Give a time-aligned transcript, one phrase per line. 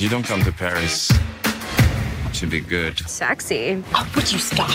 [0.00, 1.12] You don't come to Paris
[2.32, 3.02] to be good.
[3.06, 3.82] Sexy.
[3.94, 4.72] Oh, would you stop?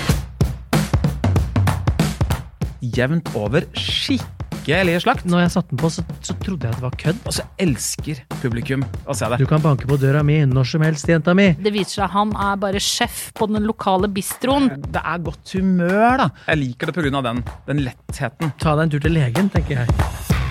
[2.79, 5.25] Jevnt over skikkelig slakt.
[5.25, 7.25] Når jeg satte den på, så, så trodde jeg at det var kødd.
[7.25, 9.41] Og så elsker publikum å se det.
[9.41, 11.55] Du kan banke på døra mi når som helst, jenta mi.
[11.57, 14.76] Det viser seg at han er bare sjef på den lokale bistroen.
[14.78, 16.32] Det er godt humør, da.
[16.54, 17.28] Jeg liker det pga.
[17.32, 18.54] Den, den lettheten.
[18.62, 20.44] Ta deg en tur til legen, tenker jeg.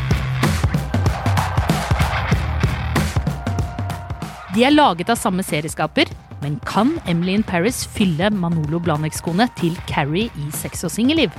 [4.54, 6.06] De er laget av samme serieskaper,
[6.38, 11.34] men kan Emily in Paris fylle Manolo Blahnik-skoene til Carrie i Sex og singelliv?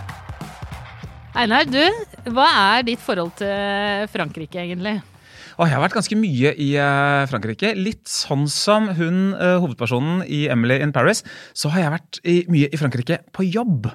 [1.32, 1.80] Einar, du,
[2.36, 4.98] hva er ditt forhold til Frankrike, egentlig?
[5.58, 7.74] Og jeg har vært ganske mye i eh, Frankrike.
[7.80, 11.24] Litt sånn som hun eh, hovedpersonen i Emily in Paris,
[11.58, 13.92] så har jeg vært i, mye i Frankrike på jobb.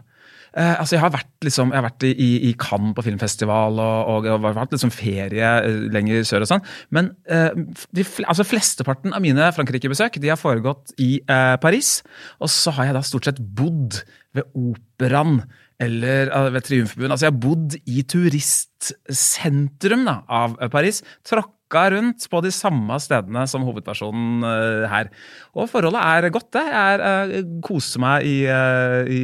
[0.51, 4.11] Eh, altså jeg har vært, liksom, jeg har vært i, i Cannes på filmfestival og,
[4.11, 6.65] og, og vært liksom ferie eh, lenger sør og sånn.
[6.97, 7.53] Men eh,
[7.95, 12.01] de, altså flesteparten av mine Frankrike-besøk de har foregått i eh, Paris.
[12.43, 14.03] Og så har jeg da stort sett bodd
[14.37, 15.45] ved operaen
[15.81, 17.15] eller eh, ved Triumfbuen.
[17.15, 21.01] Altså jeg har bodd i turistsentrum da, av eh, Paris.
[21.27, 25.07] Tråkka rundt på de samme stedene som hovedpersonen uh, her.
[25.55, 26.65] Og forholdet er godt, det.
[26.67, 27.05] Jeg er,
[27.39, 29.21] eh, koser meg i, uh, i,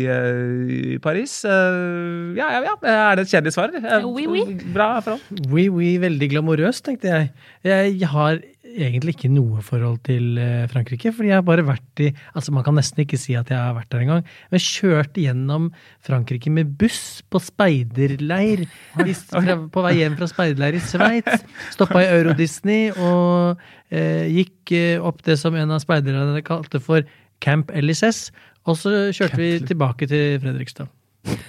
[0.95, 1.41] i Paris.
[1.45, 2.77] Ja, ja, ja.
[2.87, 3.75] Er det et kjedelig svar?
[4.07, 4.47] Oui, oui.
[4.71, 5.43] Bra forhold.
[5.51, 7.33] Oui, oui, veldig glamorøst, tenkte jeg.
[7.67, 8.39] Jeg har
[8.77, 12.65] egentlig ikke noe forhold til eh, Frankrike, fordi jeg har bare vært i Altså, man
[12.67, 14.27] kan nesten ikke si at jeg har vært der engang.
[14.53, 15.69] Men kjørte gjennom
[16.05, 21.47] Frankrike med buss på speiderleir på vei hjem fra speiderleir i Sveits.
[21.75, 27.07] Stoppa i Euro-Disney og eh, gikk eh, opp det som en av speiderne kalte for
[27.45, 28.31] Camp LSS.
[28.67, 30.91] Og så kjørte vi tilbake til Fredrikstad.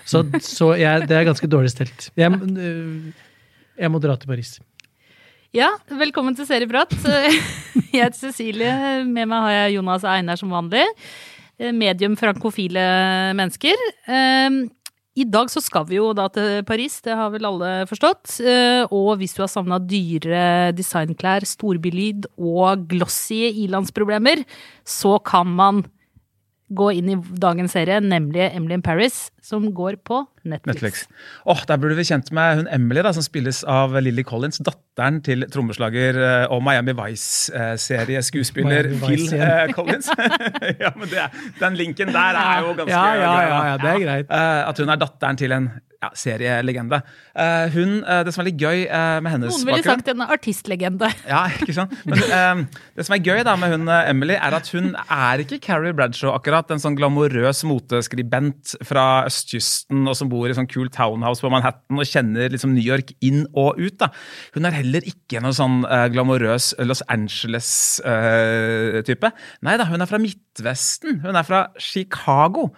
[0.09, 2.09] Så, så jeg, det er ganske dårlig stelt.
[2.17, 3.13] Jeg, øh,
[3.77, 4.57] jeg må dra til Paris.
[5.55, 6.93] Ja, velkommen til Serieprat.
[7.93, 8.71] Jeg heter Cecilie.
[9.07, 10.83] Med meg har jeg Jonas Einar som vanlig.
[11.73, 12.83] Medium frankofile
[13.37, 13.79] mennesker.
[14.11, 14.57] Eh,
[15.17, 18.35] I dag så skal vi jo da til Paris, det har vel alle forstått.
[18.43, 24.43] Eh, Og hvis du har savna dyre designklær, storbylyd og glossy ilandsproblemer,
[24.85, 25.85] så kan man
[26.67, 30.67] gå inn i dagens serie, nemlig Emily in Paris, som går på Netflix.
[30.67, 31.07] Netflix.
[31.45, 35.21] Åh, Der burde vi kjent med hun Emily, da, som spilles av Lily Collins, datteren
[35.23, 40.11] til trommeslager eh, og Miami Vice-serieskuespiller Phil Vice eh, Collins.
[40.83, 41.27] ja, men det,
[41.61, 44.31] Den linken der er jo ganske Ja, ja, ja, ja, det er greit.
[44.31, 45.71] Eh, at hun er datteren til en
[46.01, 46.99] ja, serielegende.
[47.33, 50.03] Uh, hun, uh, Det som er litt gøy uh, med hennes bakgrunn Noen ville bakgrunn
[50.03, 51.09] sagt en artistlegende.
[51.33, 51.95] ja, ikke sant?
[52.07, 52.63] Men eh,
[52.97, 56.35] det som er gøy da med hun Emily, er at hun er ikke Carrie Bradshaw
[56.35, 56.69] akkurat.
[56.73, 59.07] En sånn glamorøs moteskribent fra
[59.37, 63.13] østkysten og som bor i sånn kul townhouse på Manhattan og kjenner liksom New York
[63.21, 63.97] inn og ut.
[64.01, 64.07] da.
[64.55, 68.07] Hun er heller ikke noe sånn uh, glamorøs Los Angeles-type.
[69.65, 71.21] Nei da, hun er fra Midtvesten.
[71.25, 72.71] Hun er fra Chicago.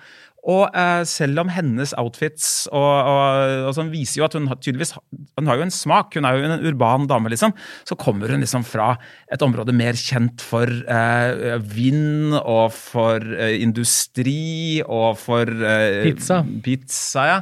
[0.47, 4.59] Og eh, selv om hennes outfits og, og, og sånn viser jo at hun har
[4.63, 7.53] tydeligvis hun har jo en smak, hun er jo en urban dame, liksom,
[7.87, 8.93] så kommer hun liksom fra
[9.31, 16.41] et område mer kjent for eh, vind og for eh, industri og for eh, Pizza.
[16.63, 17.39] pizza ja,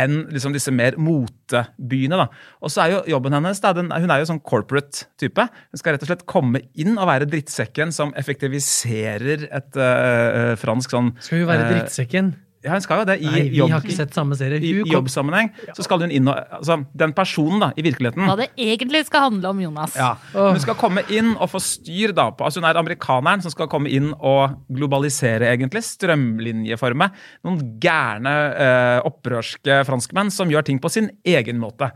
[0.00, 2.18] enn liksom disse mer motebyene.
[2.20, 2.28] da.
[2.64, 5.46] Og så er jo jobben hennes da, den, Hun er jo sånn corporate type.
[5.70, 10.96] Hun skal rett og slett komme inn og være drittsekken som effektiviserer et uh, fransk
[10.96, 11.80] sånn Skal hun være drittsekken?
[11.90, 12.32] drittsekken?
[12.60, 13.14] Ja, hun skal jo det.
[13.24, 14.58] I, Nei, vi jobb, har ikke sett samme serie.
[14.60, 18.50] i, jobbsammenheng så skal hun inn og altså, Den personen, da, i virkeligheten Hva det
[18.60, 19.96] egentlig skal handle om, Jonas.
[19.96, 23.54] ja, Hun skal komme inn og få styr da på altså Hun er amerikaneren som
[23.54, 25.82] skal komme inn og globalisere, egentlig.
[25.88, 27.08] Strømlinjeforme.
[27.48, 31.88] Noen gærne, eh, opprørske franskmenn som gjør ting på sin egen måte.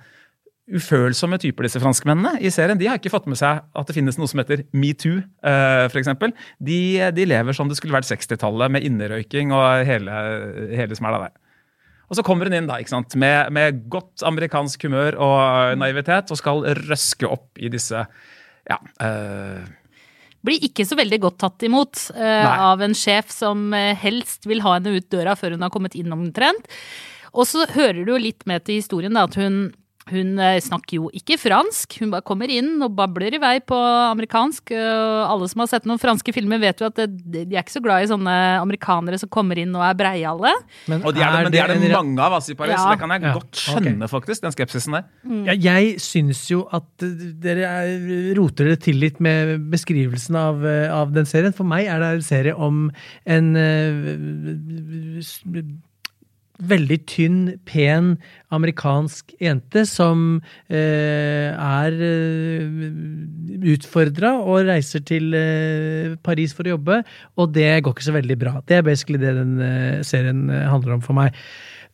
[0.64, 2.78] Ufølsomme typer, disse franskmennene i serien.
[2.80, 6.08] De har ikke fått med seg at det finnes noe som heter metoo, uh, f.eks.
[6.64, 6.78] De,
[7.12, 10.22] de lever som det skulle vært 60-tallet, med innerøyking og hele,
[10.72, 11.36] hele smella der.
[12.08, 13.16] Og så kommer hun inn da, ikke sant?
[13.20, 18.04] Med, med godt amerikansk humør og naivitet og skal røske opp i disse
[18.64, 19.80] ja, uh
[20.44, 24.60] Blir ikke så veldig godt tatt imot uh, av en sjef som eh, helst vil
[24.60, 26.68] ha henne ut døra før hun har kommet inn omtrent.
[27.32, 29.72] Og så hører du jo litt med til historien da, at hun,
[30.10, 31.94] hun eh, snakker jo ikke fransk.
[32.02, 33.76] Hun bare kommer inn og babler i vei på
[34.10, 34.72] amerikansk.
[34.76, 38.04] Alle som har sett noen franske filmer, vet jo at de er ikke så glad
[38.04, 40.52] i sånne amerikanere som kommer inn og er breiale.
[41.00, 42.74] Og de er det, men det er det en mange av oss i Paris.
[42.76, 42.90] Ja.
[42.92, 44.44] Det kan jeg Ja, godt skjønne, faktisk.
[44.44, 45.08] Den skepsisen der.
[45.48, 48.06] Ja, jeg syns jo at eh, dere er,
[48.36, 51.56] roter det til litt med beskrivelsen av, eh, av den serien.
[51.56, 52.90] For meg er det en serie om
[53.24, 55.40] en eh, s-
[56.62, 58.14] veldig tynn, pen
[58.54, 60.38] amerikansk jente som
[60.70, 62.84] eh, er eh,
[63.74, 67.00] utfordra og reiser til eh, Paris for å jobbe,
[67.40, 68.54] og det går ikke så veldig bra.
[68.68, 71.34] Det er basically det den eh, serien eh, handler om for meg.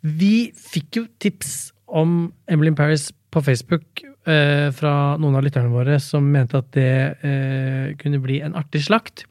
[0.05, 5.73] Vi fikk jo tips om Emily in Paris på Facebook eh, fra noen av lytterne
[5.73, 9.25] våre som mente at det kunne bli en artig slakt.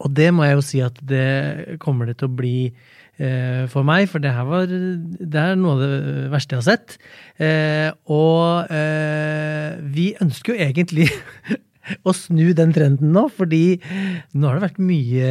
[0.00, 2.70] Og det må jeg jo si at det kommer det til å bli
[3.68, 6.94] for meg, for det her var Det er noe av det verste jeg har sett.
[7.40, 11.08] Eh, og eh, vi ønsker jo egentlig
[12.06, 13.80] å snu den trenden nå, fordi
[14.32, 15.30] nå har det vært mye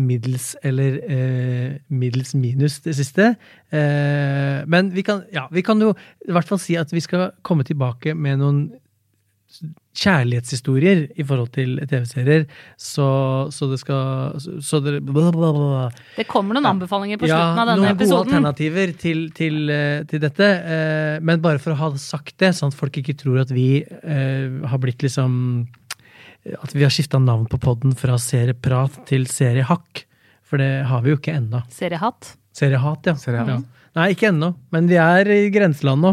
[0.00, 3.32] middels eller eh, middels minus det siste.
[3.74, 5.94] Eh, men vi kan, ja, vi kan jo
[6.26, 8.66] i hvert fall si at vi skal komme tilbake med noen
[9.96, 12.44] kjærlighetshistorier i forhold til TV-serier,
[12.80, 13.06] så,
[13.54, 14.98] så det skal så det.
[15.06, 20.02] Det kommer noen anbefalinger på Ja, slutten av denne noen gode alternativer til, til, eh,
[20.10, 20.50] til dette.
[20.76, 23.82] eh, Men bare for å ha sagt det, sånn at folk ikke tror at vi
[23.82, 25.66] eh, har blitt liksom
[26.62, 30.04] At vi har skifta navn på podden fra serieprat til seriehakk.
[30.46, 31.64] For det har vi jo ikke ennå.
[31.74, 32.36] Seriehatt.
[32.54, 33.16] Seriehat, ja.
[33.18, 33.48] Seriehat.
[33.50, 33.58] ja.
[33.96, 36.12] Nei, ikke ennå, men vi er i grenseland nå.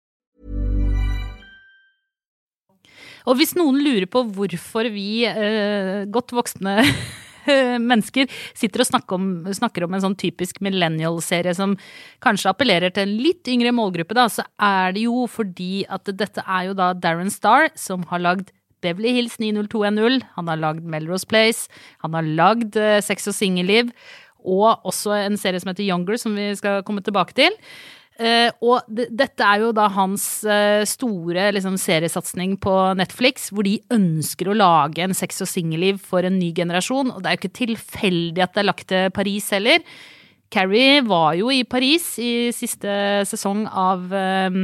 [3.27, 6.79] Og hvis noen lurer på hvorfor vi eh, godt voksne
[7.91, 11.75] mennesker sitter og snakker om, snakker om en sånn typisk millennial-serie som
[12.23, 16.45] kanskje appellerer til en litt yngre målgruppe, da, så er det jo fordi at dette
[16.45, 18.51] er jo da Darren Star som har lagd
[18.81, 21.69] Beverly Hills 90210, han har lagd Melrose Place,
[22.01, 23.91] han har lagd eh, Sex og singelliv,
[24.41, 27.57] og også en serie som heter Younger, som vi skal komme tilbake til.
[28.19, 33.79] Eh, og dette er jo da hans uh, store liksom, seriesatsing på Netflix, hvor de
[33.93, 37.13] ønsker å lage en sex- og singelliv for en ny generasjon.
[37.13, 39.81] Og det er jo ikke tilfeldig at det er lagt til Paris heller.
[40.51, 44.61] Carrie var jo i Paris i siste sesong av eh,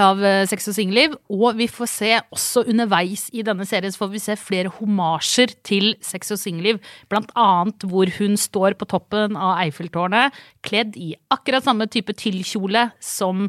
[0.00, 4.04] av eh, Sex og singelliv, og vi får se også underveis i denne serien så
[4.04, 6.80] får vi se flere homasjer til Sex og singelliv,
[7.12, 10.32] blant annet hvor hun står på toppen av Eiffeltårnet,
[10.64, 13.48] kledd i akkurat samme type tyllkjole som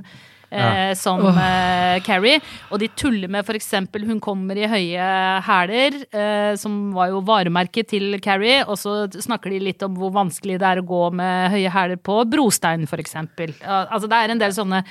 [0.53, 2.37] Eh, som eh, Carrie.
[2.69, 3.71] Og de tuller med f.eks.
[4.05, 5.07] hun kommer i høye
[5.47, 10.13] hæler, eh, som var jo varemerket til Carrie, og så snakker de litt om hvor
[10.13, 13.17] vanskelig det er å gå med høye hæler på brostein, f.eks.
[13.17, 14.83] Ja, altså det er en del sånne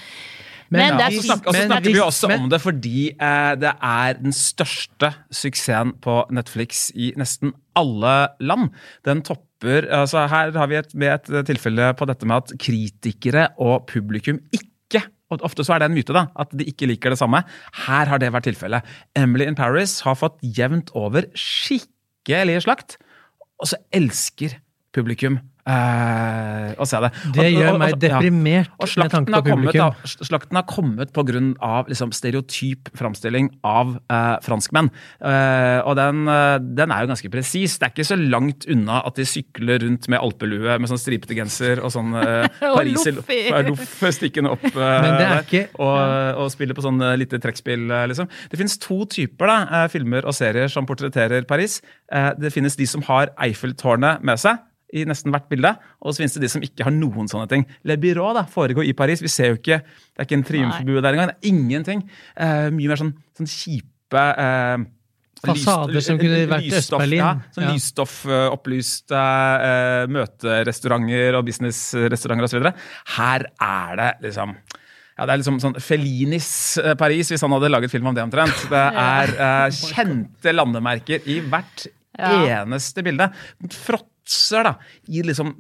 [0.79, 3.73] men, det Og så snakker, men snakker vi hvis- også om det fordi eh, det
[3.83, 8.71] er den største suksessen på Netflix i nesten alle land.
[9.05, 13.87] Den topper altså Her har vi et, et tilfelle på dette med at kritikere og
[13.87, 14.69] publikum ikke
[15.33, 17.39] og Ofte så er det en myte da, at de ikke liker det samme.
[17.87, 18.85] Her har det vært tilfellet.
[19.17, 22.99] Emily in Paris har fått jevnt over skikkelig slakt,
[23.57, 24.59] og så elsker
[24.93, 27.11] publikum eh, å se det.
[27.33, 28.09] Det Og- og- gjør og- meg og- ja.
[28.21, 29.95] deprimert Og med tanke har, på kommet, publikum.
[29.95, 31.13] da, slakten har kommet
[31.61, 34.91] av liksom, stereotyp framstilling av eh, franskmenn.
[35.21, 37.79] Eh, og den, eh, den er jo ganske presis.
[37.79, 41.35] Det er ikke så langt unna at de sykler rundt med alpelue med sånn stripete
[41.37, 43.49] genser og sånn eh, Og loff i.
[43.51, 48.07] ja, loff stikkende opp eh, ikke- og, og spiller på sånn eh, lite trekkspill, eh,
[48.09, 48.29] liksom.
[48.51, 51.81] Det finnes to typer da, eh, filmer og serier som portretterer Paris.
[52.11, 54.59] Eh, det finnes de som har Eiffeltårnet med seg
[54.93, 55.71] i nesten hvert bilde.
[56.05, 57.67] Og så finnes det de som ikke har noen sånne ting.
[57.89, 59.23] Le Byrå da, foregår i Paris.
[59.25, 61.31] Vi ser jo ikke Det er ikke en triumfbue der engang.
[61.33, 62.03] Det er ingenting.
[62.37, 64.83] Eh, mye mer sånn, sånn kjipe eh,
[65.43, 67.19] Fasader som kunne vært lysstoff, Øst-Berlin.
[67.19, 67.73] Ja, sånn Ja.
[67.75, 69.23] lysstoffopplyste
[69.69, 72.69] eh, møterestauranter og businessrestauranter osv.
[73.17, 74.55] Her er det liksom
[75.19, 78.23] ja, Det er liksom sånn Fellinis eh, Paris, hvis han hadde laget film om det
[78.25, 78.63] omtrent.
[78.71, 78.85] Det
[79.17, 82.63] er eh, kjente landemerker i hvert Ja.
[82.63, 83.31] eneste bilde.
[83.61, 83.71] Den
[84.23, 84.75] Fråtser, da,
[85.09, 85.51] i liksom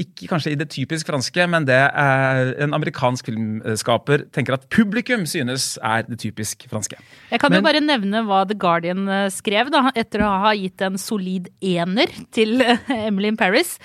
[0.00, 5.26] Ikke kanskje i det typisk franske, men det eh, en amerikansk filmskaper tenker at publikum
[5.28, 6.96] synes er det typisk franske.
[7.30, 10.54] Jeg kan Men- jo bare nevne hva The Guardian eh, skrev, da, etter å ha
[10.54, 13.78] gitt en solid ener til eh, Emily in Paris.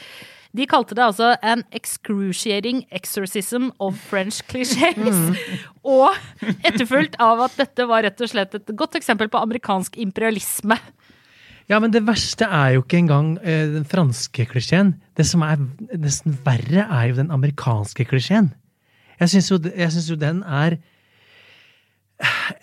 [0.56, 4.96] De kalte det altså an excruciating exorcism of French clichés.
[4.96, 5.36] Mm.
[5.84, 6.16] Og
[6.64, 10.80] etterfulgt av at dette var rett og slett et godt eksempel på amerikansk imperialisme.
[11.70, 14.94] Ja, men det verste er jo ikke engang eh, den franske klisjeen.
[15.18, 15.58] Det som er
[15.98, 18.52] nesten verre, er jo den amerikanske klisjeen.
[19.20, 20.78] Jeg syns jo, jo den er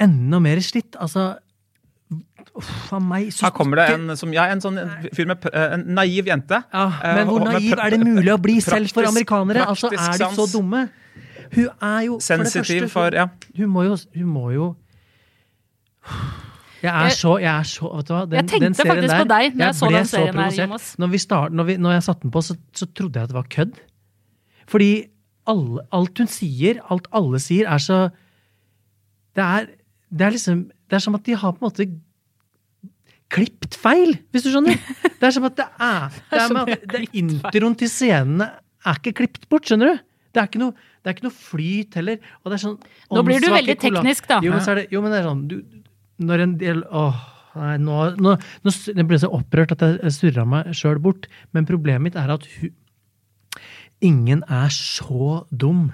[0.00, 0.94] enda mer slitt.
[1.00, 1.32] Altså
[2.54, 3.30] Uff a meg.
[3.32, 4.76] så- Her kommer det en, som, ja, en sånn
[5.14, 6.62] fyr med en naiv jente.
[6.73, 9.64] Ja, eh, men hvor naiv er det mulig å bli selv for amerikanere?
[9.66, 10.90] Altså, Er de så dumme?
[11.54, 13.26] Hun er jo for det Sensitiv første, for Ja.
[13.56, 14.76] Hun må jo, hun må jo
[16.83, 19.21] jeg er så, jeg er så vet du hva, den, Jeg tenkte den serien faktisk
[19.21, 20.55] på deg når jeg så den serien her.
[20.59, 20.87] Jonas.
[20.99, 23.33] Når, vi start, når, vi, når jeg satte den på, så, så trodde jeg at
[23.33, 23.77] det var kødd.
[24.73, 24.91] Fordi
[25.53, 28.01] alle, alt hun sier, alt alle sier, er så
[29.37, 29.69] Det er,
[30.11, 31.89] det er liksom Det er som at de har på en måte
[33.33, 34.77] klipt feil, hvis du skjønner.
[35.23, 38.49] Det er som at det er, det er, med det, Introen til scenene
[38.83, 40.01] er ikke klipt bort, skjønner du?
[40.35, 42.19] Det er ikke noe, det er ikke noe flyt heller.
[42.43, 42.75] Er sånn
[43.12, 44.41] Nå blir du veldig teknisk, da.
[44.45, 45.57] Jo, men, så er det, jo, men det er sånn du,
[46.19, 47.16] Når en del Åh,
[47.57, 51.28] nei, nå, nå, nå Jeg ble så opprørt at jeg surra meg sjøl bort.
[51.52, 52.73] Men problemet mitt er at hun
[54.02, 55.92] Ingen er så dum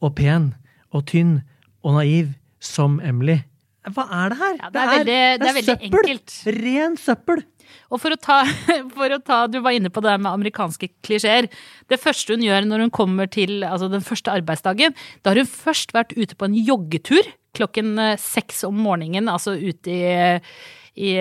[0.00, 0.52] og pen
[0.94, 1.40] og tynn
[1.82, 2.28] og naiv
[2.62, 3.40] som Emily.
[3.90, 4.54] Hva er det her?
[4.60, 5.98] Ja, det er veldig- det er veldig søppel!
[5.98, 6.34] enkelt.
[6.62, 7.42] Ren søppel!
[7.90, 8.40] Og for å, ta,
[8.96, 11.50] for å ta Du var inne på det med amerikanske klisjeer.
[11.90, 15.50] Det første hun gjør når hun kommer til altså den første arbeidsdagen, da har hun
[15.50, 20.12] først vært ute på en joggetur klokken eh, seks om morgenen, altså ute i
[21.00, 21.14] i,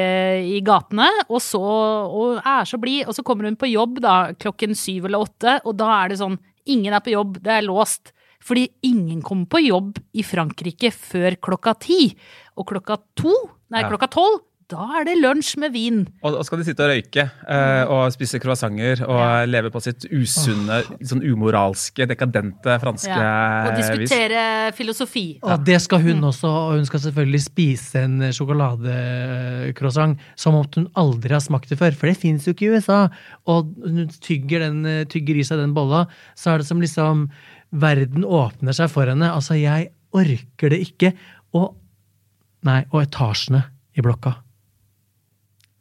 [0.58, 3.06] i gatene, og så og er så blid.
[3.08, 6.22] Og så kommer hun på jobb da klokken syv eller åtte, og da er det
[6.24, 6.40] sånn
[6.70, 8.12] Ingen er på jobb, det er låst.
[8.46, 12.12] Fordi ingen kommer på jobb i Frankrike før klokka ti.
[12.62, 13.32] Og klokka to,
[13.74, 16.04] nei, klokka tolv, da er det lunsj med vin.
[16.22, 20.06] Og, og skal de sitte og røyke eh, og spise croissanter og leve på sitt
[20.14, 23.66] usunne, sånn umoralske, dekadente franske Ja.
[23.66, 23.90] Og vis.
[23.90, 24.44] diskutere
[24.78, 25.26] filosofi.
[25.42, 30.90] Og det skal hun også, og hun skal selvfølgelig spise en sjokoladecroissant som om hun
[31.00, 33.00] aldri har smakt det før, for det fins jo ikke i USA.
[33.50, 36.06] Og hun tygger, den, tygger i seg den bolla,
[36.38, 37.26] så er det som liksom
[37.70, 39.32] verden åpner seg for henne.
[39.34, 41.14] Altså, jeg orker det ikke.
[41.58, 41.74] Og
[42.68, 43.62] Nei, og etasjene
[43.96, 44.34] i blokka.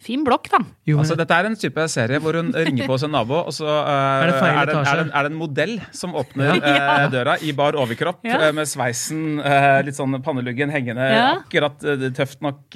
[0.08, 0.62] Fin blokk, da.
[0.88, 3.42] Jo, men, Altså, dette er en type serie hvor hun ringer på hos en nabo,
[3.44, 3.92] og så uh,
[4.24, 7.52] Er det er, det, er, det, er det en modell som åpner uh, døra i
[7.52, 8.40] bar overkropp Ja.
[8.48, 9.38] uh, med sveisen,
[9.84, 11.28] litt sånn panneluggen hengende Ja.
[11.42, 11.76] akkurat
[12.16, 12.72] tøft nok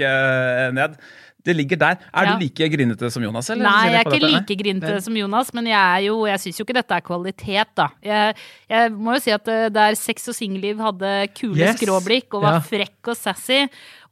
[0.77, 1.01] ned.
[1.43, 1.97] Det ligger der.
[2.15, 2.33] Er Ja.
[2.37, 3.49] du like grinete som Jonas?
[3.51, 3.65] Eller?
[3.67, 4.29] Nei, jeg er ikke dette?
[4.37, 7.89] like grinete som Jonas, men jeg jo Jeg syns jo ikke dette er kvalitet, da.
[8.05, 8.37] Jeg,
[8.71, 11.81] jeg må jo si at der Sex og singelliv hadde kule Yes.
[11.81, 12.63] skråblikk og var Ja.
[12.63, 13.67] frekk og sassy,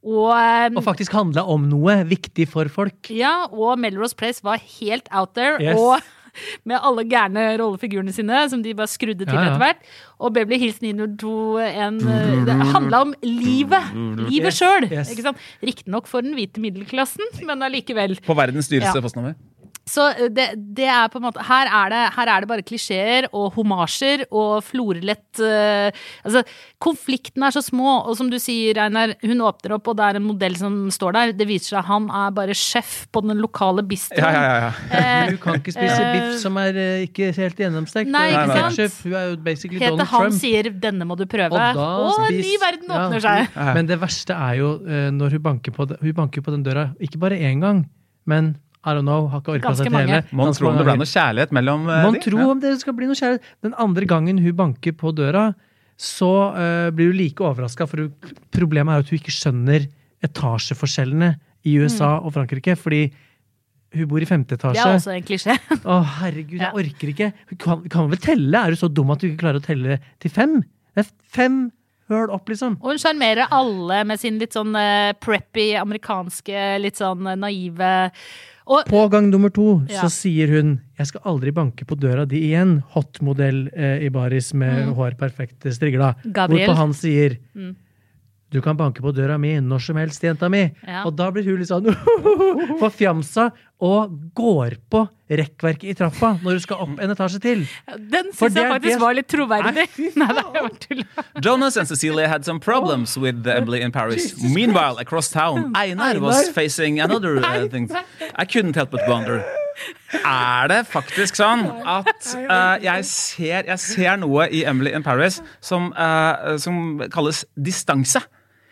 [0.04, 3.11] og eh, og faktisk handla om noe viktig for folk.
[3.12, 5.59] Ja, og Melrose Place var helt out there.
[5.61, 5.76] Yes.
[5.76, 6.00] Og
[6.71, 9.47] med alle gærne rollefigurene sine, som de bare skrudde til Ja, ja.
[9.50, 9.80] etter hvert.
[10.23, 11.33] Og Beverly Hills 902
[11.66, 11.99] en,
[12.47, 13.90] Det handla om livet!
[14.30, 14.87] Livet Yes, sjøl!
[14.92, 15.11] yes.
[15.12, 15.35] Ikke?
[15.66, 18.14] Riktignok for den hvite middelklassen, men allikevel.
[18.25, 19.02] På verdens dyreste Ja.
[19.04, 19.35] postnummer.
[19.88, 20.46] Så eh, det,
[20.76, 24.26] det er på en måte Her er det, her er det bare klisjeer og homasjer
[24.28, 25.88] og florlett uh,
[26.26, 26.42] Altså,
[26.82, 30.18] konfliktene er så små, og som du sier, Einar, hun åpner opp, og det er
[30.18, 31.32] en modell som står der.
[31.37, 34.22] Det viser seg at han er bare sjef på den lokale bistroen.
[34.22, 35.00] Ja, ja, ja, ja.
[35.00, 38.10] Eh, Du kan ikke spise biff som er eh, ikke helt gjennomstekt.
[38.12, 38.78] Nei, ikke sant?
[38.78, 40.40] Sjef, Hun er jo basically Hete Donald han Trump.
[40.40, 43.02] sier 'denne må du prøve', Og og, da en ny verden ja.
[43.04, 43.52] åpner seg.
[43.56, 43.68] Ja.
[43.76, 46.90] Men det verste er jo eh, når hun banker på, hun banker på den døra,
[47.00, 47.84] ikke bare én gang,
[48.26, 50.22] men I don't know, har ikke orka seg til hele.
[50.32, 52.20] Mon ganske tro om det ble noe kjærlighet mellom eh, Man de?
[52.25, 52.46] tror Ja.
[52.49, 53.42] om det skal bli noe kjærlighet.
[53.66, 55.50] Den andre gangen hun banker på døra,
[56.00, 58.14] så uh, blir du like overraska, for hun,
[58.56, 59.84] problemet er at hun ikke skjønner
[60.25, 61.34] etasjeforskjellene
[61.68, 63.02] i USA og Frankrike, fordi
[63.92, 64.78] hun bor i femte etasje.
[64.78, 65.56] Det er også en klisjé.
[65.92, 66.70] Å, herregud, jeg Ja.
[66.72, 67.28] orker ikke.
[67.50, 68.62] Hun kan, kan vel telle?
[68.64, 70.60] Er du så dum at du ikke klarer å telle til fem?
[70.94, 71.58] Det er fem
[72.10, 72.78] høl opp, liksom.
[72.80, 77.90] Og hun sjarmerer alle med sin litt sånn eh, preppy, amerikanske, litt sånn naive
[78.70, 80.02] og, På gang nummer to Ja.
[80.04, 84.52] så sier hun 'jeg skal aldri banke på døra di igjen', hotmodell eh, i baris
[84.54, 86.14] med hår perfekt strigla.
[86.24, 86.32] Mm.
[86.32, 86.68] Gabriel.
[86.68, 87.74] Hvorpå han sier Mm.
[88.50, 90.70] 'du kan banke på døra mi når som helst, jenta mi'.
[90.86, 91.04] Ja.
[91.04, 91.84] Og da blir hun litt sånn
[92.80, 93.50] forfjamsa
[93.80, 97.60] og går på rekkverket i trappa når du skal opp en etasje til.
[98.12, 99.84] den syns jeg faktisk det- var litt troverdig.
[99.96, 101.04] Nei, Nei, det var bare tull.
[101.44, 104.34] Jonas and Cecilia had some problems with the Emily in Paris.
[104.42, 106.52] Meanwhile, across town, Einar was Einar.
[106.52, 107.88] facing another uh, thing.
[108.37, 109.44] I couldn't help but wonder.
[110.26, 115.38] Er det faktisk sånn at uh, jeg, ser, jeg ser noe i Emily in Paris
[115.64, 118.20] som, uh, som kalles distanse?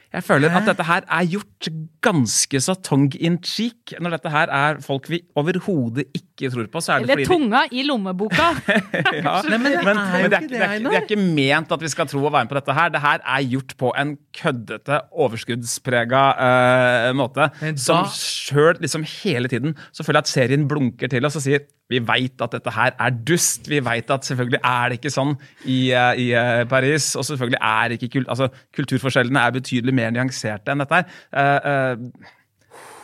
[0.09, 1.67] Jeg føler at dette her er gjort
[2.01, 3.93] ganske så tongue in cheek.
[4.01, 7.27] Når dette her er folk vi overhodet ikke tror på, så er det Eller fordi
[7.27, 8.47] de tunga i lommeboka.
[9.19, 11.05] ja, Nei, men det men, er jo men det, er, det, det, er, det er
[11.05, 12.93] ikke ment at vi skal tro og være med på dette her.
[12.95, 17.51] Det her er gjort på en køddete, overskuddsprega uh, måte.
[17.61, 21.45] Da- Som sjøl liksom hele tiden så føler jeg at serien blunker til oss og
[21.45, 23.69] sier vi veit at dette her er dust.
[23.71, 27.15] Vi veit at selvfølgelig er det ikke sånn i, eh, i eh, Paris.
[27.17, 31.15] Og selvfølgelig er ikke altså, kulturforskjellene er betydelig mer nyanserte enn dette her.
[31.33, 32.35] Uh, eh,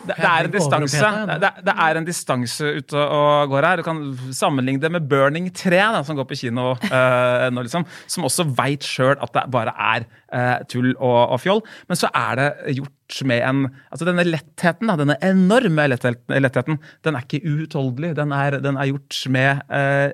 [0.08, 1.11] det, det er en distanse
[1.42, 3.80] det, det, er en distanse ute og går her.
[3.80, 4.00] Du kan
[4.37, 7.87] sammenligne det med Burning 3, da, som går på kino uh, nå, liksom.
[8.11, 11.64] Som også veit sjøl at det bare er uh, tull og, og fjoll.
[11.90, 17.16] Men så er det gjort med en Altså denne lettheten, da, denne enorme lettheten, den
[17.16, 18.14] er ikke uutholdelig.
[18.18, 18.34] Den
[18.64, 20.12] den er gjort med uh,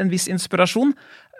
[0.00, 0.94] en viss inspirasjon.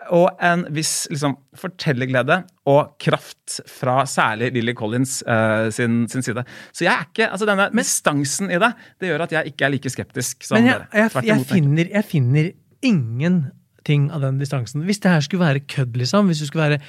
[0.09, 2.41] Og en viss liksom, fortellerglede
[2.71, 6.43] og kraft fra særlig Lily Collins uh, sin, sin side.
[6.73, 9.73] Så jeg er ikke, altså denne distansen i det det gjør at jeg ikke er
[9.75, 14.85] like skeptisk som Men jeg, jeg, Tvert jeg, finner, jeg finner ingenting av den distansen.
[14.87, 16.81] Hvis det her skulle være kødd, liksom, hvis du skulle være,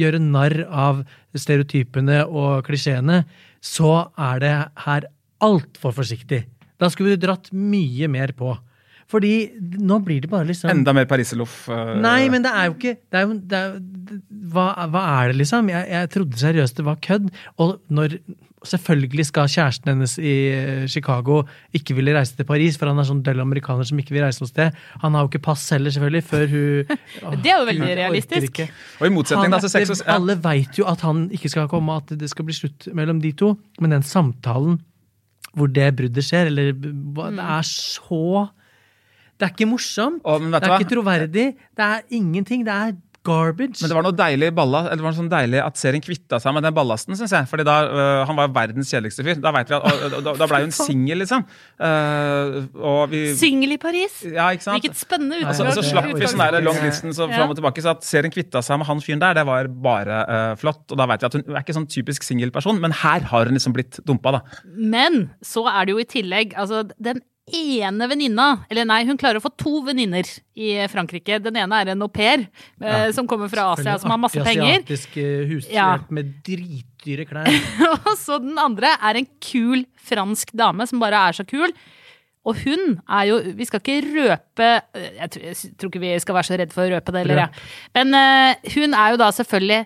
[0.00, 1.04] gjøre narr av
[1.36, 3.22] stereotypene og klisjeene,
[3.64, 4.54] så er det
[4.86, 5.08] her
[5.44, 6.44] altfor forsiktig.
[6.80, 8.54] Da skulle du dratt mye mer på.
[9.14, 9.34] Fordi
[9.78, 11.68] nå blir det bare liksom Enda mer Pariserloff.
[11.70, 11.94] Uh...
[12.02, 14.18] Nei, men det er jo ikke det er jo, det er, det,
[14.54, 15.70] hva, hva er det, liksom?
[15.70, 17.30] Jeg, jeg trodde seriøst det var kødd.
[17.62, 18.18] Og når
[18.64, 21.42] Selvfølgelig skal kjæresten hennes i eh, Chicago
[21.76, 24.40] ikke ville reise til Paris, for han er sånn døll amerikaner som ikke vil reise
[24.40, 24.78] noe sted.
[25.02, 26.94] Han har jo ikke pass heller, selvfølgelig, før hun
[27.44, 28.62] Det er jo veldig realistisk.
[29.02, 31.52] Og i motsetning Han, da, til sex og det, alle veit jo at han ikke
[31.52, 33.52] skal komme, at det skal bli slutt mellom de to.
[33.84, 34.80] Men den samtalen
[35.54, 36.72] hvor det bruddet skjer, eller.
[36.74, 38.48] Det er så
[39.38, 40.22] Det er ikke morsomt.
[40.24, 40.78] Og, det er hva?
[40.78, 41.48] ikke troverdig.
[41.74, 42.62] Det er ingenting.
[42.66, 42.94] Det er
[43.24, 43.80] garbage.
[43.80, 46.38] Men det var noe deilig balla, eller det var noe sånn deilig at serien kvitta
[46.42, 47.48] seg med den ballasten, syns jeg.
[47.50, 49.40] Fordi da, øh, Han var verdens kjedeligste fyr.
[49.42, 51.46] Da vet vi at, og, og, da, da ble hun singel, liksom.
[51.80, 54.20] Uh, og vi Singel i Paris!
[54.28, 54.78] Ja, ikke sant?
[54.78, 57.58] Hvilket spennende utgang Altså, så slapp er vi sånn der long distance og fram og
[57.58, 60.84] tilbake, så at serien kvitta seg med han fyren der, det var bare eh, flott.
[60.90, 63.56] Og da vet vi at hun er ikke sånn typisk singelperson, men her har hun
[63.56, 64.42] liksom blitt dumpa, da.
[64.74, 69.40] Men så er det jo i tillegg altså, den ene venninna Eller nei, hun klarer
[69.40, 71.40] å få to venninner i Frankrike.
[71.44, 72.46] Den ene er en au pair
[72.80, 73.10] ja.
[73.12, 74.80] som kommer fra Asia, som har masse penger.
[74.80, 75.88] Asiatisk eh, hushjelp Ja.
[76.08, 77.50] med dritdyre klær.
[77.98, 81.74] Og så den andre er en kul fransk dame som bare er så kul.
[82.44, 86.36] Og hun er jo Vi skal ikke røpe Jeg tror, jeg tror ikke vi skal
[86.36, 87.66] være så redde for å røpe det heller, ja.
[87.96, 89.84] Men uh, hun er jo da selvfølgelig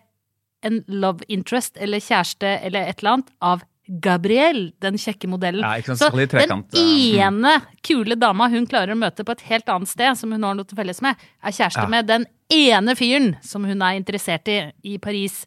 [0.67, 5.65] en love interest eller kjæreste eller et eller annet av Gabrielle, den kjekke modellen.
[5.65, 6.65] Ja, så den.
[6.77, 7.19] Mm.
[7.19, 10.55] ene kule dama hun klarer å møte på et helt annet sted, som hun har
[10.59, 11.89] noe til felles med, er kjæreste Ja.
[11.89, 15.47] med den ene fyren som hun er interessert i i Paris.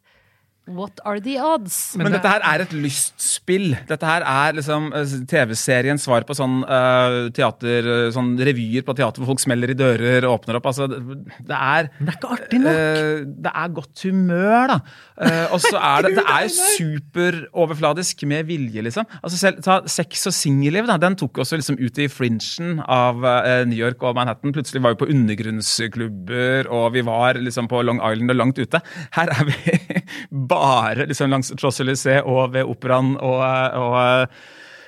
[0.70, 1.96] What are the odds?
[1.98, 3.72] Men, dette her er et lystspill.
[3.88, 8.94] Dette her er liksom eh, TV-seriens svar på sånn uh, teater, eh, sånn revyer på
[8.94, 10.68] teater hvor folk smeller i dører og åpner opp.
[10.70, 12.78] Altså, det, er Men det er ikke artig nok.
[12.78, 14.76] Uh, det er godt humør, da.
[15.18, 19.10] Uh, og så er det Det er jo superoverfladisk med vilje, liksom.
[19.18, 21.00] Altså selv, ta Sex og singelliv, da.
[21.02, 23.18] Den tok også liksom ut i fringen av
[23.66, 24.54] New York og Manhattan.
[24.54, 28.78] Plutselig var vi på undergrunnsklubber, og vi var liksom på Long Island og langt ute.
[29.18, 29.76] Her er vi
[30.52, 30.61] bare
[31.06, 33.98] liksom langs Champs-Élysées og ved operaen og, og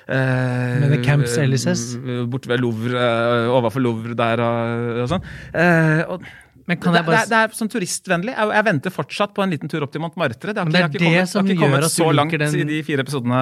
[0.07, 1.83] eh, Men ved Camps Élysées?
[2.31, 5.29] Borte ved Louvre, eh, overfor Louvre der og, og sånn.
[5.53, 6.25] Eh, og
[6.65, 8.33] Men kan det, jeg bare det, er, det er sånn turistvennlig.
[8.33, 10.53] Jeg, jeg venter fortsatt på en liten tur opp til Montmartre.
[10.55, 12.67] Det har ikke, det jeg har ikke kommet, har ikke kommet så langt den- i
[12.71, 13.41] de fire episodene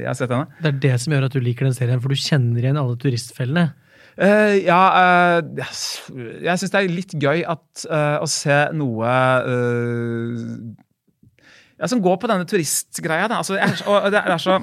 [0.00, 0.48] jeg har sett henne.
[0.64, 2.96] Det er det som gjør at du liker den serien, for du kjenner igjen alle
[3.00, 3.72] turistfellene.
[4.14, 10.44] Uh, ja, uh, jeg syns det er litt gøy at, uh, å se noe eh,
[11.80, 13.26] ja, som går på denne turistgreia.
[13.30, 13.40] Da.
[13.42, 14.60] Altså, er, og det er så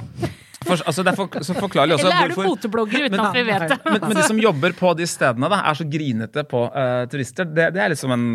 [0.62, 3.34] for, altså det er for, så forklarlig også Eller er du fotoblogger uten men, at
[3.34, 3.78] vi vet det?
[3.88, 7.50] men, men de som jobber på de stedene, da, er så grinete på uh, turister.
[7.50, 8.28] Det, det er liksom en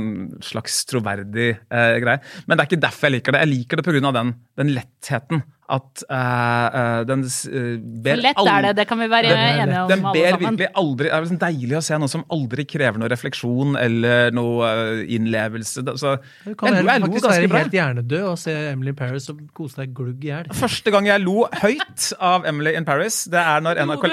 [0.43, 2.19] slags troverdig uh, greie.
[2.47, 3.45] Men det er ikke derfor jeg liker det.
[3.45, 4.13] Jeg liker det pga.
[4.19, 5.45] Den, den lettheten.
[5.67, 9.81] At uh, eh, den uh, ber Lett aldri- er det, det kan vi være enige
[9.83, 13.01] om den ber virkelig aldri Det er liksom deilig å se noe som aldri krever
[13.03, 15.83] noe refleksjon eller noe eh, innlevelse.
[15.87, 17.63] Da- Så Du kan jeg, lo- ganske være bra.
[17.65, 20.53] helt hjernedød og se Emily in Paris og kose deg glugg i hjel.
[20.55, 24.07] Første gang jeg lo høyt av Emily in Paris, det er når en av,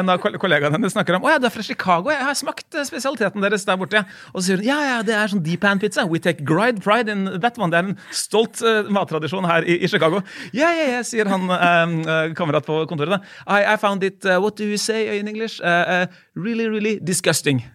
[0.00, 2.78] en av kollegaene hennes snakker om Å ja, du er fra Chicago, jeg har smakt
[2.80, 4.04] eh, spesialiteten deres der borte.
[4.32, 6.04] Og så sier hun ja, ja, det er sånn deep pan pizza.
[6.08, 7.70] We take gride pride in that one.
[7.72, 10.20] Det er en stolt uh, mattradisjon her i, i Chicago.
[10.56, 13.18] Ja, ja, ja, sier han eh, eh, kamerat på kontoret.
[13.18, 13.20] da.
[13.46, 15.60] I, I found it, uh, what do you say in English?
[15.60, 17.64] Uh, uh, really, really disgusting.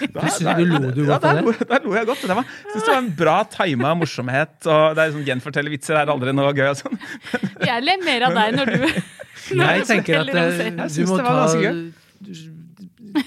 [0.00, 1.68] Du lo du godt av der lo, det.
[1.68, 2.22] der lo jeg godt.
[2.28, 4.52] Det var, synes det var en bra tima morsomhet.
[4.66, 6.66] og det er sånn Gjenfortelle vitser er aldri noe gøy.
[6.68, 7.00] og sånn.
[7.64, 8.78] Jeg ler mer av deg når du
[9.56, 10.82] når Jeg du tenker at om serien.
[10.84, 12.59] Jeg du må det var ta, ganske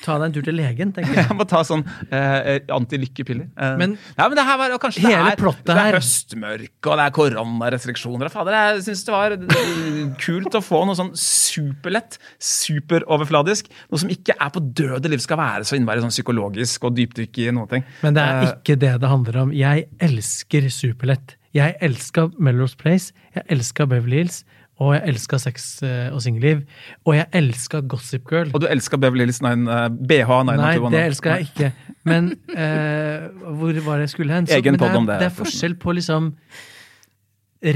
[0.04, 1.26] ta deg en tur til legen, tenker jeg.
[1.30, 3.48] Jeg må ta sånn eh, antilykkepiller.
[3.58, 7.00] Eh, Men- ja, men det her var og kanskje det er, det er høstmørke og
[7.00, 8.30] det er koronarestriksjoner.
[8.34, 13.69] Fader, jeg syns det var eh, kult å få noe sånn superlett, superoverfladisk.
[13.91, 17.41] Noe som ikke er på døde liv skal være så innmari sånn psykologisk og dypdykk
[17.46, 17.88] i noen ting.
[18.06, 19.52] Men det er Eh, ikke det det handler om.
[19.56, 21.36] Jeg elsker Superlett.
[21.54, 24.39] Jeg elska Melrose Place, jeg elska Beverly Hills,
[24.84, 26.63] og jeg elska Sex eh, og singelliv.
[27.08, 28.52] Og jeg elska Gossip Girl.
[28.54, 30.60] og du elska Beverly Hills 9, eh, BH 90210?
[30.60, 31.72] Nei, det elska jeg ikke.
[32.10, 33.26] Men eh,
[33.60, 34.50] hvor var det jeg skulle hen?
[34.52, 36.32] Egen men det, podd om er, det, det er forskjell på liksom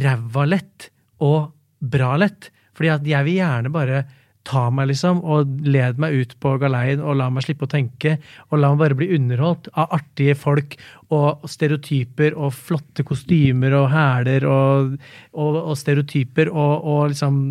[0.04, 0.90] ræva lett
[1.24, 2.52] og bra lett.
[2.78, 4.04] Fordi at jeg vil gjerne bare
[4.48, 8.16] ta meg, liksom, og led meg ut på galeien og la meg slippe å tenke.
[8.50, 10.78] Og la meg bare bli underholdt av artige folk
[11.14, 14.96] og stereotyper og flotte kostymer og hæler og,
[15.36, 17.42] og, og stereotyper og, og liksom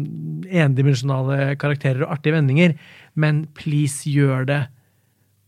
[0.49, 2.77] endimensjonale karakterer og artige vendinger.
[3.17, 4.63] Men please, gjør det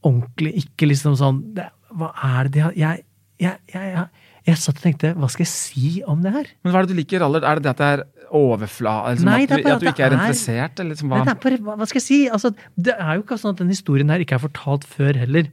[0.07, 0.55] ordentlig.
[0.65, 3.05] Ikke liksom sånn det, Hva er det de har jeg,
[3.41, 4.18] jeg, jeg, jeg,
[4.49, 6.47] jeg satt og tenkte Hva skal jeg si om det her?
[6.65, 7.45] Men hva er det du liker aller?
[7.45, 8.03] Er det det at det er
[8.39, 8.95] overfla...
[9.13, 10.81] Liksom, Nei, at, det er du, bare at du ikke er er- interessert?
[10.83, 11.25] Eller liksom, Nei, hva?
[11.29, 12.19] det er bare, hva, hva skal jeg si?
[12.29, 15.49] Altså, det er jo ikke sånn at den historien her ikke er fortalt før heller.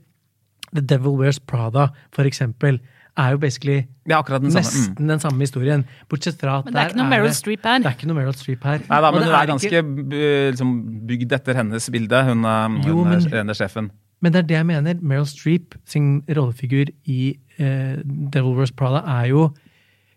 [0.76, 2.82] The Devil Wears Prada, for eksempel,
[3.16, 3.78] er jo basically
[4.12, 5.08] Ja, akkurat den nesten Mm.
[5.08, 5.86] den samme historien.
[6.12, 7.80] Bortsett fra at Men det er ikke noe Meryl Streep her.
[7.80, 8.82] Det er ikke noe Meryl Streep her.
[8.90, 10.50] Nei da, men det hun er er ganske ikke...
[10.52, 10.74] liksom,
[11.08, 13.88] bygd etter hennes bilde, hun, eh, Jo, hun men- er ene sjefen.
[14.26, 15.02] Men det er det jeg mener.
[15.06, 18.00] Meryl Streep sin rollefigur i eh,
[18.34, 19.52] Devil Wears Prada er jo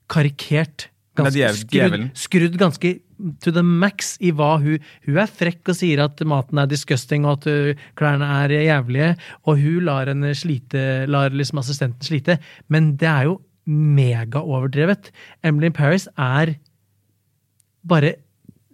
[0.09, 0.89] karikert.
[1.19, 2.91] Er Ganske skrudd, skrudd ganske
[3.43, 7.27] to the max i hva hun Hun er frekk og sier at maten er disgusting
[7.27, 12.39] og at uh, klærne er jævlige, og hun lar henne slite, lar liksom assistenten slite,
[12.71, 15.11] men det er jo megaoverdrevet.
[15.45, 16.55] Emily in Paris er
[17.85, 18.15] bare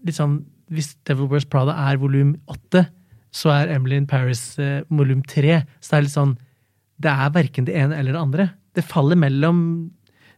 [0.07, 2.87] liksom Hvis Devil Wears Prada er volum åtte,
[3.35, 5.63] så er Emily in Paris eh, volum tre.
[5.81, 6.39] Så det er litt sånn
[7.03, 8.49] Det er verken det ene eller det andre.
[8.75, 9.61] Det faller mellom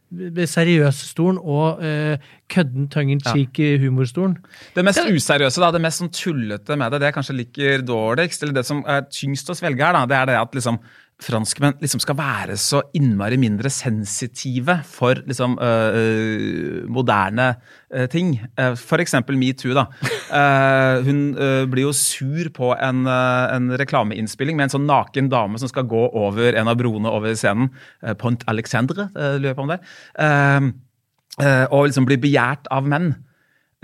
[0.06, 4.36] seriøsstolen og eh, kødden tongue in cheek-humorstolen.
[4.76, 8.44] Det mest useriøse, da, det mest sånn tullete med det, det jeg kanskje liker dårligst,
[8.44, 10.78] eller det som er tyngst å svelge her, da, det er det at liksom
[11.22, 17.54] franskmenn liksom skal være så innmari mindre sensitive for liksom øh, øh, moderne
[17.94, 18.34] øh, ting.
[18.58, 19.86] Eh, For eksempel metoo, da.
[20.26, 25.30] Eh, hun øh, blir jo sur på en, øh, en reklameinnspilling med en sånn naken
[25.32, 27.70] dame som skal gå over en av broene over scenen.
[28.02, 29.80] Eh, Pont Alexandre, uh, lurer jeg på om det
[30.20, 33.10] uh, og liksom blir begjært av menn.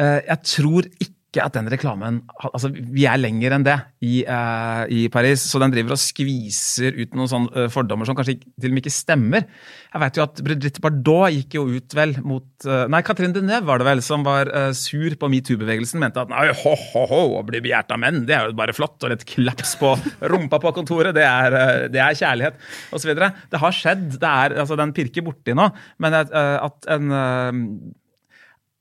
[0.00, 5.06] Jeg tror ikke at den reklamen altså Vi er lenger enn det i, uh, i
[5.12, 8.74] Paris, så den driver og skviser ut noen sånne eh, fordommer som kanskje til og
[8.74, 9.46] med ikke stemmer.
[9.92, 13.68] Jeg vet jo at Brigitte Bardot gikk jo ut vel mot uh, Nei, Catherine Deneuve
[13.70, 16.02] var det vel, som var uh, sur på metoo-bevegelsen.
[16.02, 18.76] Mente at nei, ho, ho, ho, å bli begjært av menn, det er jo bare
[18.76, 18.98] flott.
[19.06, 19.94] Og et klaps på
[20.34, 22.60] rumpa på kontoret, det er, det er kjærlighet,
[22.92, 23.14] osv.
[23.14, 24.08] Det har skjedd.
[24.18, 25.70] det er, altså Den pirker borti nå,
[26.02, 27.94] men at, en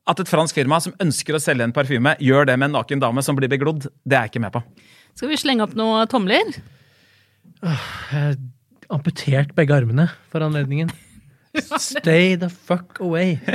[0.09, 3.03] at et fransk firma som ønsker å selge en parfyme, gjør det med en naken
[3.03, 4.63] dame som blir beglodd, det er jeg ikke med på.
[5.17, 6.55] Skal vi slenge opp noen tomler?
[7.61, 8.39] Jeg
[8.91, 10.91] amputert begge armene for anledningen.
[11.77, 13.37] Stay the fuck away.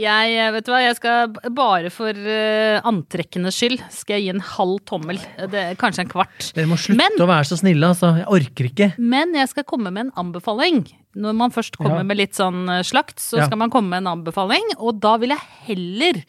[0.00, 4.30] Jeg eh, vet du hva, jeg skal bare for uh, antrekkenes skyld skal jeg gi
[4.32, 5.18] en halv tommel.
[5.52, 6.46] Det er kanskje en kvart.
[6.56, 8.14] Dere må slutte Men- å være så snille, altså.
[8.22, 8.88] Jeg orker ikke.
[8.96, 10.86] Men jeg skal komme med en anbefaling.
[11.16, 12.02] Når man først kommer Ja.
[12.06, 13.46] med litt sånn eh, slakt, så Ja.
[13.46, 14.62] skal man komme med en anbefaling.
[14.78, 16.24] Og da vil jeg heller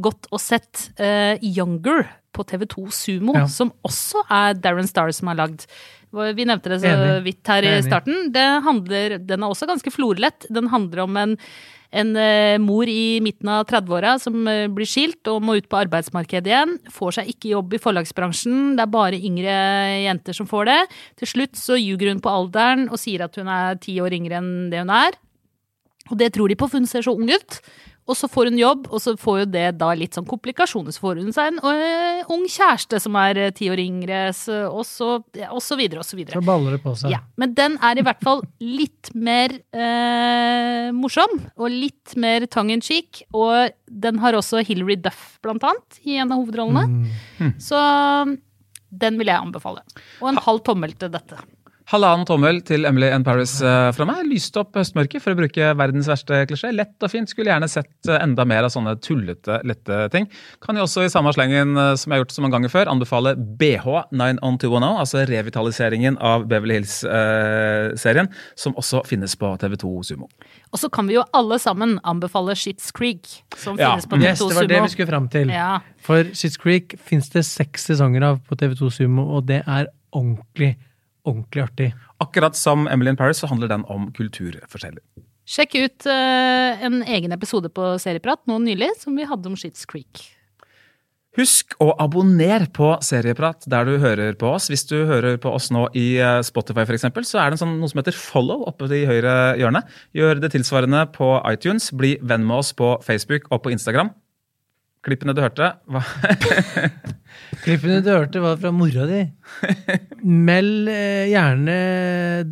[0.00, 3.46] gått og sett uh, Younger på TV2 Sumo, Ja.
[3.46, 5.66] som også er Darren Star som har lagd.
[6.12, 7.24] Vi nevnte det så Enig.
[7.24, 8.32] vidt her i starten.
[8.32, 10.46] Det handler, den er også ganske florlett.
[10.50, 11.36] Den handler om en,
[11.90, 15.78] en eh, mor i midten av 30-åra som eh, blir skilt og må ut på
[15.80, 16.74] arbeidsmarkedet igjen.
[16.92, 19.54] Får seg ikke jobb i forlagsbransjen, det er bare yngre
[20.04, 20.80] jenter som får det.
[21.22, 24.42] Til slutt så ljuger hun på alderen og sier at hun er ti år yngre
[24.42, 25.16] enn det hun er.
[26.08, 27.60] Og det tror de på, for hun ser så ung ut.
[28.08, 30.94] Og så får hun jobb, og så får jo det da litt sånn komplikasjoner.
[30.96, 34.62] Så får hun seg en øh, ung kjæreste som er øh, ti år yngre, så,
[34.70, 36.40] og, så, ja, og så videre og så videre.
[36.40, 37.12] Så baller det på seg.
[37.12, 42.78] Ja, men den er i hvert fall litt mer eh, morsom, og litt mer tongue
[42.78, 43.26] in cheek.
[43.36, 47.12] Og den har også Hilary Duff, blant annet, i en av hovedrollene.
[47.38, 47.54] Mm.
[47.60, 47.78] Så
[48.88, 49.84] den vil jeg anbefale.
[50.22, 51.36] Og en halv tommel til dette.
[51.88, 54.26] Halvannen tommel til Emily in Paris eh, fra meg.
[54.28, 56.68] Lyste opp høstmørket, for å bruke verdens verste klisjé.
[56.76, 57.30] Lett og fint.
[57.32, 60.26] Skulle gjerne sett eh, enda mer av sånne tullete, lette ting.
[60.60, 62.90] Kan jo også i samme slengen eh, som jeg har gjort så mange ganger før,
[62.92, 68.28] anbefale BH90210, altså revitaliseringen av Beverly Hills-serien,
[68.60, 70.28] som også finnes på TV2 Sumo.
[70.68, 73.94] Og så kan vi jo alle sammen anbefale Shits Creek, som Ja.
[73.94, 75.48] finnes på TV2 det var det vi skulle fram til.
[75.56, 75.78] Ja.
[76.04, 80.74] For Shits Creek fins det seks sesonger av på TV2 Sumo, og det er ordentlig,
[81.28, 81.90] ordentlig artig.
[82.22, 85.04] Akkurat som Emily in Paris så handler den om kulturforskjeller.
[85.48, 89.86] Sjekk ut uh, en egen episode på Serieprat nå nylig, som vi hadde om Shits
[89.88, 90.26] Creek.
[91.38, 94.66] Husk å abonnere på Serieprat der du hører på oss.
[94.72, 97.62] Hvis du hører på oss nå i eh, Spotify for eksempel, så er det en
[97.62, 99.84] sånn, noe som heter follow oppe i høyre hjørne.
[100.18, 101.92] Gjør det tilsvarende på iTunes.
[101.94, 104.10] Bli venn med oss på Facebook og på Instagram.
[105.06, 106.08] Klippene du hørte var
[107.62, 109.22] Klippene du hørte, var fra mora di.
[110.22, 111.76] Meld eh, gjerne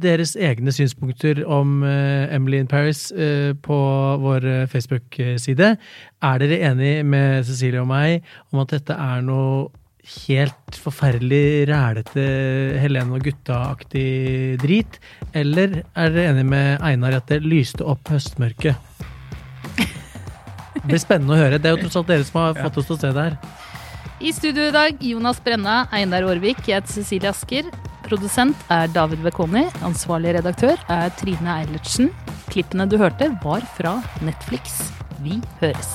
[0.00, 3.78] deres egne synspunkter om eh, Emily in Paris eh, på
[4.22, 5.72] vår Facebook-side.
[6.24, 9.68] Er dere enig med Cecilie og meg om at dette er noe
[10.06, 12.26] helt forferdelig rælete
[12.80, 15.00] Helene og gutta-aktig drit?
[15.36, 18.78] Eller er dere enig med Einar i at det lyste opp høstmørket?
[20.76, 21.58] Det blir spennende å høre.
[21.58, 23.38] Det er jo tross alt dere som har fått oss til å se det her.
[24.18, 27.68] I studio i dag Jonas Brenna, Einar Aarvik, jeg heter Cecilie Asker.
[28.06, 29.66] Produsent er David Bekoni.
[29.84, 32.08] Ansvarlig redaktør er Trine Eilertsen.
[32.48, 34.80] Klippene du hørte, var fra Netflix.
[35.20, 35.92] Vi høres.